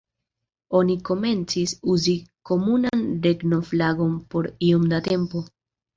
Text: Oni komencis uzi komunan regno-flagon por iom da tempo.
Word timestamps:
Oni 0.79 0.93
komencis 1.09 1.75
uzi 1.95 2.15
komunan 2.51 3.03
regno-flagon 3.27 4.19
por 4.33 4.53
iom 4.71 4.93
da 4.95 5.07
tempo. 5.11 5.45